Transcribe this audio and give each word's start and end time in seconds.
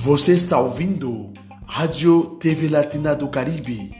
Você 0.00 0.32
está 0.32 0.60
ouvindo 0.60 1.32
Rádio 1.66 2.36
TV 2.38 2.68
Latina 2.68 3.16
do 3.16 3.26
Caribe, 3.26 3.90